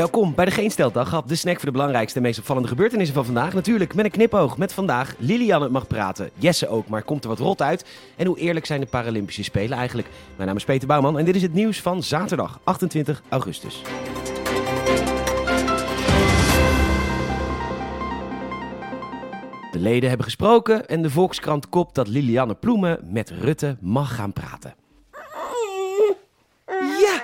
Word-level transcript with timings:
Welkom 0.00 0.34
bij 0.34 0.44
de 0.44 0.50
Geen 0.50 0.70
Steltdag, 0.70 1.22
de 1.22 1.34
snack 1.34 1.56
voor 1.56 1.64
de 1.64 1.70
belangrijkste 1.70 2.16
en 2.16 2.22
meest 2.22 2.38
opvallende 2.38 2.68
gebeurtenissen 2.68 3.14
van 3.14 3.24
vandaag. 3.24 3.54
Natuurlijk 3.54 3.94
met 3.94 4.04
een 4.04 4.10
knipoog. 4.10 4.58
Met 4.58 4.72
vandaag 4.72 5.14
Lilianne 5.18 5.68
mag 5.68 5.86
praten, 5.86 6.30
Jesse 6.34 6.68
ook, 6.68 6.88
maar 6.88 7.02
komt 7.02 7.22
er 7.22 7.28
wat 7.28 7.38
rot 7.38 7.62
uit. 7.62 7.84
En 8.16 8.26
hoe 8.26 8.38
eerlijk 8.38 8.66
zijn 8.66 8.80
de 8.80 8.86
Paralympische 8.86 9.42
Spelen 9.42 9.78
eigenlijk? 9.78 10.08
Mijn 10.36 10.48
naam 10.48 10.56
is 10.56 10.64
Peter 10.64 10.88
Bouwman 10.88 11.18
en 11.18 11.24
dit 11.24 11.36
is 11.36 11.42
het 11.42 11.52
nieuws 11.52 11.80
van 11.80 12.02
zaterdag 12.02 12.60
28 12.64 13.22
augustus. 13.28 13.82
De 19.72 19.78
leden 19.78 20.08
hebben 20.08 20.26
gesproken 20.26 20.88
en 20.88 21.02
de 21.02 21.10
Volkskrant 21.10 21.68
kopt 21.68 21.94
dat 21.94 22.08
Lilianne 22.08 22.54
Ploemen 22.54 23.00
met 23.10 23.30
Rutte 23.30 23.76
mag 23.80 24.14
gaan 24.14 24.32
praten. 24.32 24.74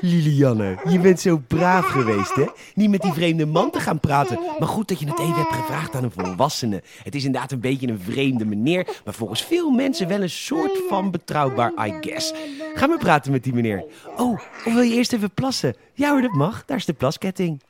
Lilianne, 0.00 0.78
je 0.88 0.98
bent 0.98 1.20
zo 1.20 1.42
braaf 1.46 1.86
geweest, 1.86 2.34
hè? 2.34 2.44
Niet 2.74 2.90
met 2.90 3.02
die 3.02 3.12
vreemde 3.12 3.46
man 3.46 3.70
te 3.70 3.80
gaan 3.80 4.00
praten. 4.00 4.38
Maar 4.58 4.68
goed 4.68 4.88
dat 4.88 5.00
je 5.00 5.06
het 5.06 5.18
even 5.18 5.34
hebt 5.34 5.54
gevraagd 5.54 5.94
aan 5.94 6.04
een 6.04 6.12
volwassene. 6.16 6.82
Het 7.02 7.14
is 7.14 7.24
inderdaad 7.24 7.52
een 7.52 7.60
beetje 7.60 7.88
een 7.88 8.00
vreemde 8.00 8.44
meneer, 8.44 8.86
maar 9.04 9.14
volgens 9.14 9.42
veel 9.42 9.70
mensen 9.70 10.08
wel 10.08 10.22
een 10.22 10.30
soort 10.30 10.78
van 10.88 11.10
betrouwbaar, 11.10 11.72
I 11.86 11.94
guess. 12.00 12.32
Ga 12.74 12.86
maar 12.86 12.98
praten 12.98 13.32
met 13.32 13.44
die 13.44 13.54
meneer. 13.54 13.84
Oh, 14.16 14.32
of 14.66 14.72
wil 14.74 14.82
je 14.82 14.94
eerst 14.94 15.12
even 15.12 15.30
plassen? 15.34 15.74
Ja 15.94 16.10
hoor, 16.10 16.22
dat 16.22 16.32
mag. 16.32 16.64
Daar 16.64 16.76
is 16.76 16.84
de 16.84 16.92
plasketting. 16.92 17.60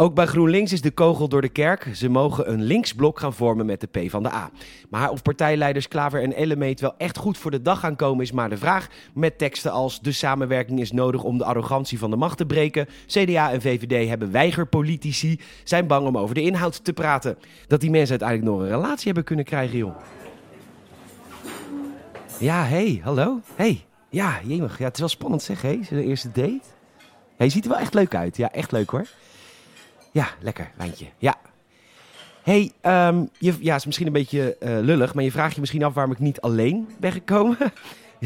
Ook 0.00 0.14
bij 0.14 0.26
GroenLinks 0.26 0.72
is 0.72 0.80
de 0.80 0.90
kogel 0.90 1.28
door 1.28 1.40
de 1.40 1.48
kerk. 1.48 1.88
Ze 1.94 2.08
mogen 2.08 2.52
een 2.52 2.62
linksblok 2.62 3.18
gaan 3.18 3.34
vormen 3.34 3.66
met 3.66 3.80
de 3.80 3.86
P 3.86 4.10
van 4.10 4.22
de 4.22 4.32
A. 4.32 4.50
Maar 4.90 5.10
of 5.10 5.22
partijleiders 5.22 5.88
Klaver 5.88 6.22
en 6.22 6.32
Ellemeet 6.32 6.80
wel 6.80 6.94
echt 6.98 7.16
goed 7.18 7.38
voor 7.38 7.50
de 7.50 7.62
dag 7.62 7.80
gaan 7.80 7.96
komen 7.96 8.24
is 8.24 8.32
maar 8.32 8.48
de 8.48 8.56
vraag. 8.56 8.88
Met 9.14 9.38
teksten 9.38 9.72
als 9.72 10.00
de 10.00 10.12
samenwerking 10.12 10.80
is 10.80 10.92
nodig 10.92 11.22
om 11.22 11.38
de 11.38 11.44
arrogantie 11.44 11.98
van 11.98 12.10
de 12.10 12.16
macht 12.16 12.36
te 12.36 12.46
breken. 12.46 12.88
CDA 13.06 13.52
en 13.52 13.60
VVD 13.60 14.08
hebben 14.08 14.32
weigerpolitici, 14.32 15.40
zijn 15.64 15.86
bang 15.86 16.06
om 16.06 16.18
over 16.18 16.34
de 16.34 16.42
inhoud 16.42 16.84
te 16.84 16.92
praten. 16.92 17.38
Dat 17.66 17.80
die 17.80 17.90
mensen 17.90 18.20
uiteindelijk 18.20 18.50
nog 18.50 18.60
een 18.60 18.74
relatie 18.76 19.04
hebben 19.04 19.24
kunnen 19.24 19.44
krijgen, 19.44 19.78
joh. 19.78 19.96
Ja, 22.38 22.64
hey, 22.64 23.00
hallo. 23.02 23.40
Hey, 23.54 23.84
ja, 24.08 24.40
jemig. 24.44 24.78
Ja, 24.78 24.84
het 24.84 24.94
is 24.94 25.00
wel 25.00 25.08
spannend 25.08 25.42
zeg, 25.42 25.62
hé. 25.62 25.80
Hey? 25.88 26.02
eerste 26.02 26.30
date? 26.32 26.60
Hij 27.36 27.48
ziet 27.48 27.64
er 27.64 27.70
wel 27.70 27.78
echt 27.78 27.94
leuk 27.94 28.14
uit. 28.14 28.36
Ja, 28.36 28.52
echt 28.52 28.72
leuk 28.72 28.90
hoor. 28.90 29.06
Ja, 30.10 30.28
lekker, 30.40 30.70
wijntje. 30.76 31.06
Ja. 31.18 31.36
hey, 32.42 32.72
um, 32.82 33.28
je, 33.38 33.54
ja, 33.60 33.74
is 33.74 33.86
misschien 33.86 34.06
een 34.06 34.12
beetje 34.12 34.56
uh, 34.60 34.78
lullig, 34.80 35.14
maar 35.14 35.24
je 35.24 35.30
vraagt 35.30 35.54
je 35.54 35.60
misschien 35.60 35.84
af 35.84 35.94
waarom 35.94 36.12
ik 36.12 36.18
niet 36.18 36.40
alleen 36.40 36.88
ben 36.98 37.12
gekomen. 37.12 37.56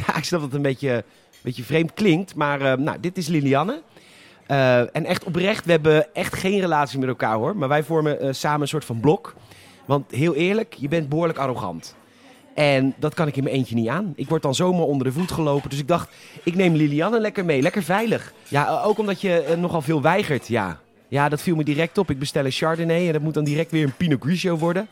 ja, 0.07 0.17
ik 0.17 0.25
snap 0.25 0.41
dat 0.41 0.49
het 0.49 0.55
een 0.55 0.63
beetje, 0.63 0.93
een 0.93 1.03
beetje 1.43 1.63
vreemd 1.63 1.95
klinkt, 1.95 2.35
maar 2.35 2.61
uh, 2.61 2.73
nou, 2.73 3.01
dit 3.01 3.17
is 3.17 3.27
Lilianne. 3.27 3.83
Uh, 4.49 4.79
en 4.97 5.05
echt 5.05 5.25
oprecht, 5.25 5.65
we 5.65 5.71
hebben 5.71 6.15
echt 6.15 6.35
geen 6.35 6.61
relatie 6.61 6.99
met 6.99 7.09
elkaar 7.09 7.37
hoor, 7.37 7.57
maar 7.57 7.69
wij 7.69 7.83
vormen 7.83 8.35
samen 8.35 8.61
een 8.61 8.69
soort 8.69 8.85
van 8.85 9.01
blok. 9.01 9.35
Want 9.85 10.11
heel 10.11 10.35
eerlijk, 10.35 10.75
je 10.75 10.89
bent 10.89 11.09
behoorlijk 11.09 11.39
arrogant. 11.39 11.95
En 12.55 12.95
dat 12.97 13.15
kan 13.15 13.27
ik 13.27 13.37
in 13.37 13.43
mijn 13.43 13.57
eentje 13.57 13.75
niet 13.75 13.89
aan. 13.89 14.13
Ik 14.17 14.29
word 14.29 14.43
dan 14.43 14.55
zomaar 14.55 14.87
onder 14.87 15.07
de 15.07 15.13
voet 15.13 15.33
gelopen. 15.33 15.71
Dus 15.71 15.79
ik 15.79 15.89
dacht, 15.89 16.09
ik 16.43 16.55
neem 16.55 16.75
Lilianne 16.75 17.21
lekker 17.21 17.45
mee. 17.45 17.63
Lekker 17.63 17.83
veilig. 17.83 18.33
Ja, 18.49 18.83
ook 18.83 18.99
omdat 18.99 19.21
je 19.21 19.55
nogal 19.59 19.83
veel 19.83 20.03
weigert. 20.03 20.49
Ja, 20.49 20.81
ja, 21.09 21.29
dat 21.29 21.43
viel 21.43 21.57
me 21.57 21.65
direct 21.65 21.99
op. 21.99 22.11
Ik 22.11 22.19
bestel 22.19 22.45
een 22.45 22.51
Chardonnay 22.51 23.07
en 23.07 23.13
dat 23.13 23.23
moet 23.23 23.35
dan 23.35 23.45
direct 23.45 23.71
weer 23.71 23.85
een 23.85 23.97
Pinot 23.97 24.23
Grigio 24.23 24.57
worden. 24.57 24.89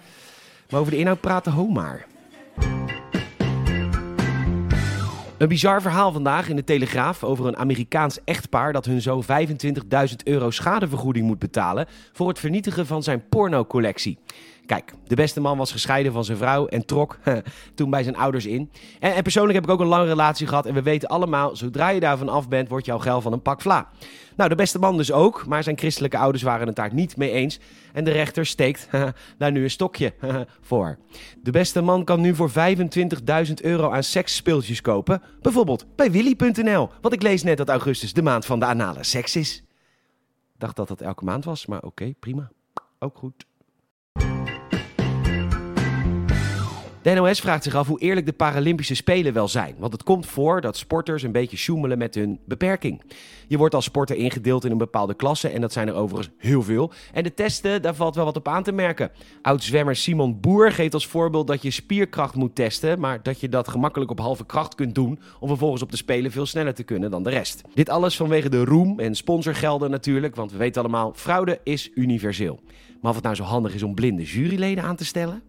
Maar 0.70 0.80
over 0.80 0.92
de 0.92 0.98
inhoud 0.98 1.20
praten, 1.20 1.52
ho 1.52 1.66
maar. 1.66 2.06
Een 5.42 5.48
bizar 5.48 5.82
verhaal 5.82 6.12
vandaag 6.12 6.48
in 6.48 6.56
de 6.56 6.64
Telegraaf 6.64 7.24
over 7.24 7.46
een 7.46 7.56
Amerikaans 7.56 8.18
echtpaar 8.24 8.72
dat 8.72 8.84
hun 8.84 9.02
zo 9.02 9.22
25.000 9.22 9.28
euro 10.24 10.50
schadevergoeding 10.50 11.26
moet 11.26 11.38
betalen 11.38 11.86
voor 12.12 12.28
het 12.28 12.38
vernietigen 12.38 12.86
van 12.86 13.02
zijn 13.02 13.28
pornocollectie. 13.28 14.18
Kijk, 14.66 14.92
de 15.06 15.14
beste 15.14 15.40
man 15.40 15.58
was 15.58 15.72
gescheiden 15.72 16.12
van 16.12 16.24
zijn 16.24 16.38
vrouw 16.38 16.66
en 16.66 16.86
trok 16.86 17.18
toen 17.74 17.90
bij 17.90 18.02
zijn 18.02 18.16
ouders 18.16 18.46
in. 18.46 18.70
En, 19.00 19.14
en, 19.14 19.22
persoonlijk 19.22 19.54
heb 19.54 19.64
ik 19.64 19.70
ook 19.70 19.80
een 19.80 19.86
lange 19.86 20.06
relatie 20.06 20.46
gehad 20.46 20.66
en 20.66 20.74
we 20.74 20.82
weten 20.82 21.08
allemaal, 21.08 21.56
zodra 21.56 21.88
je 21.88 22.00
daarvan 22.00 22.28
af 22.28 22.48
bent, 22.48 22.68
wordt 22.68 22.86
jouw 22.86 22.98
geld 22.98 23.22
van 23.22 23.32
een 23.32 23.42
pak 23.42 23.60
vla. 23.60 23.88
Nou, 24.36 24.48
de 24.48 24.56
beste 24.56 24.78
man 24.78 24.96
dus 24.96 25.12
ook, 25.12 25.46
maar 25.46 25.62
zijn 25.62 25.78
christelijke 25.78 26.18
ouders 26.18 26.42
waren 26.42 26.66
het 26.66 26.76
daar 26.76 26.94
niet 26.94 27.16
mee 27.16 27.30
eens. 27.30 27.60
En 27.92 28.04
de 28.04 28.10
rechter 28.10 28.46
steekt 28.46 28.88
daar 29.38 29.52
nu 29.52 29.62
een 29.62 29.70
stokje 29.70 30.14
voor. 30.60 30.98
De 31.42 31.50
beste 31.50 31.80
man 31.80 32.04
kan 32.04 32.20
nu 32.20 32.34
voor 32.34 32.50
25.000 32.50 32.54
euro 33.62 33.90
aan 33.90 34.02
seksspeeltjes 34.02 34.80
kopen. 34.80 35.22
Bijvoorbeeld 35.40 35.86
bij 35.96 36.10
willy.nl. 36.10 36.90
Want 37.00 37.14
ik 37.14 37.22
lees 37.22 37.42
net 37.42 37.56
dat 37.56 37.68
augustus 37.68 38.12
de 38.12 38.22
maand 38.22 38.44
van 38.44 38.58
de 38.58 38.66
anale 38.66 39.04
seks 39.04 39.36
is. 39.36 39.64
Ik 40.54 40.60
dacht 40.60 40.76
dat 40.76 40.88
dat 40.88 41.00
elke 41.00 41.24
maand 41.24 41.44
was, 41.44 41.66
maar 41.66 41.82
oké, 41.82 42.14
prima. 42.20 42.50
Ook 42.98 43.16
goed. 43.16 43.46
De 47.02 47.14
NOS 47.14 47.40
vraagt 47.40 47.62
zich 47.62 47.74
af 47.74 47.86
hoe 47.86 48.00
eerlijk 48.00 48.26
de 48.26 48.32
Paralympische 48.32 48.94
Spelen 48.94 49.32
wel 49.32 49.48
zijn. 49.48 49.74
Want 49.78 49.92
het 49.92 50.02
komt 50.02 50.26
voor 50.26 50.60
dat 50.60 50.76
sporters 50.76 51.22
een 51.22 51.32
beetje 51.32 51.56
sjoemelen 51.56 51.98
met 51.98 52.14
hun 52.14 52.38
beperking. 52.44 53.02
Je 53.48 53.58
wordt 53.58 53.74
als 53.74 53.84
sporter 53.84 54.16
ingedeeld 54.16 54.64
in 54.64 54.70
een 54.70 54.78
bepaalde 54.78 55.14
klasse 55.14 55.48
en 55.48 55.60
dat 55.60 55.72
zijn 55.72 55.88
er 55.88 55.94
overigens 55.94 56.34
heel 56.38 56.62
veel. 56.62 56.92
En 57.12 57.22
de 57.22 57.34
testen, 57.34 57.82
daar 57.82 57.94
valt 57.94 58.14
wel 58.14 58.24
wat 58.24 58.36
op 58.36 58.48
aan 58.48 58.62
te 58.62 58.72
merken. 58.72 59.10
Oud-zwemmer 59.42 59.96
Simon 59.96 60.40
Boer 60.40 60.72
geeft 60.72 60.94
als 60.94 61.06
voorbeeld 61.06 61.46
dat 61.46 61.62
je 61.62 61.70
spierkracht 61.70 62.34
moet 62.34 62.54
testen, 62.54 63.00
maar 63.00 63.22
dat 63.22 63.40
je 63.40 63.48
dat 63.48 63.68
gemakkelijk 63.68 64.10
op 64.10 64.18
halve 64.18 64.46
kracht 64.46 64.74
kunt 64.74 64.94
doen 64.94 65.20
om 65.40 65.48
vervolgens 65.48 65.82
op 65.82 65.90
de 65.90 65.96
Spelen 65.96 66.30
veel 66.30 66.46
sneller 66.46 66.74
te 66.74 66.82
kunnen 66.82 67.10
dan 67.10 67.22
de 67.22 67.30
rest. 67.30 67.62
Dit 67.74 67.88
alles 67.88 68.16
vanwege 68.16 68.48
de 68.48 68.64
roem 68.64 69.00
en 69.00 69.14
sponsorgelden 69.14 69.90
natuurlijk, 69.90 70.36
want 70.36 70.52
we 70.52 70.58
weten 70.58 70.82
allemaal, 70.82 71.12
fraude 71.14 71.60
is 71.64 71.90
universeel. 71.94 72.60
Maar 73.00 73.10
of 73.10 73.16
het 73.16 73.24
nou 73.24 73.36
zo 73.36 73.42
handig 73.44 73.74
is 73.74 73.82
om 73.82 73.94
blinde 73.94 74.22
juryleden 74.22 74.84
aan 74.84 74.96
te 74.96 75.04
stellen? 75.04 75.42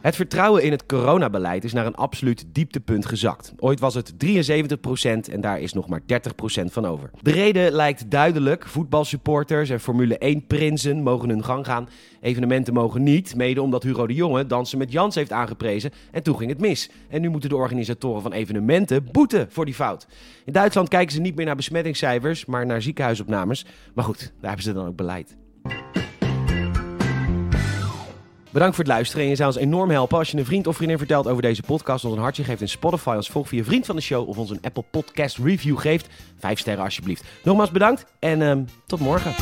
Het 0.00 0.16
vertrouwen 0.16 0.62
in 0.62 0.70
het 0.70 0.86
coronabeleid 0.86 1.64
is 1.64 1.72
naar 1.72 1.86
een 1.86 1.94
absoluut 1.94 2.44
dieptepunt 2.52 3.06
gezakt. 3.06 3.52
Ooit 3.58 3.80
was 3.80 3.94
het 3.94 4.12
73% 4.12 4.16
en 5.30 5.40
daar 5.40 5.60
is 5.60 5.72
nog 5.72 5.88
maar 5.88 6.00
30% 6.00 6.04
van 6.64 6.86
over. 6.86 7.10
De 7.22 7.30
reden 7.30 7.72
lijkt 7.72 8.10
duidelijk. 8.10 8.66
Voetbalsupporters 8.66 9.70
en 9.70 9.80
Formule 9.80 10.36
1-prinsen 10.36 11.02
mogen 11.02 11.28
hun 11.28 11.44
gang 11.44 11.66
gaan. 11.66 11.88
Evenementen 12.20 12.74
mogen 12.74 13.02
niet, 13.02 13.34
mede 13.34 13.62
omdat 13.62 13.82
Hugo 13.82 14.06
de 14.06 14.14
Jonge 14.14 14.46
dansen 14.46 14.78
met 14.78 14.92
Jans 14.92 15.14
heeft 15.14 15.32
aangeprezen 15.32 15.90
en 16.10 16.22
toen 16.22 16.36
ging 16.36 16.50
het 16.50 16.60
mis. 16.60 16.90
En 17.08 17.20
nu 17.20 17.28
moeten 17.28 17.50
de 17.50 17.56
organisatoren 17.56 18.22
van 18.22 18.32
evenementen 18.32 19.08
boeten 19.12 19.46
voor 19.50 19.64
die 19.64 19.74
fout. 19.74 20.06
In 20.44 20.52
Duitsland 20.52 20.88
kijken 20.88 21.14
ze 21.14 21.20
niet 21.20 21.36
meer 21.36 21.46
naar 21.46 21.56
besmettingscijfers, 21.56 22.44
maar 22.44 22.66
naar 22.66 22.82
ziekenhuisopnames. 22.82 23.66
Maar 23.94 24.04
goed, 24.04 24.18
daar 24.18 24.48
hebben 24.48 24.62
ze 24.62 24.72
dan 24.72 24.86
ook 24.86 24.96
beleid. 24.96 25.36
Bedankt 28.58 28.76
voor 28.76 28.88
het 28.88 28.94
luisteren. 28.94 29.24
En 29.24 29.30
je 29.30 29.36
zou 29.36 29.48
ons 29.48 29.58
enorm 29.58 29.90
helpen 29.90 30.18
als 30.18 30.30
je 30.30 30.36
een 30.36 30.44
vriend 30.44 30.66
of 30.66 30.76
vriendin 30.76 30.98
vertelt 30.98 31.28
over 31.28 31.42
deze 31.42 31.62
podcast. 31.62 32.04
Ons 32.04 32.14
een 32.14 32.20
hartje 32.20 32.44
geeft 32.44 32.60
in 32.60 32.68
Spotify. 32.68 33.14
Ons 33.16 33.28
volgt 33.28 33.48
via 33.48 33.64
vriend 33.64 33.86
van 33.86 33.96
de 33.96 34.02
show. 34.02 34.28
Of 34.28 34.38
ons 34.38 34.50
een 34.50 34.60
Apple 34.62 34.84
Podcast 34.90 35.36
review 35.36 35.78
geeft. 35.78 36.08
Vijf 36.38 36.58
sterren 36.58 36.84
alsjeblieft. 36.84 37.24
Nogmaals 37.44 37.70
bedankt. 37.70 38.04
En 38.18 38.40
um, 38.40 38.66
tot 38.86 39.00
morgen. 39.00 39.34